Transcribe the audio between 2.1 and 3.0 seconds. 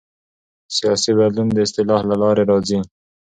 لارې راځي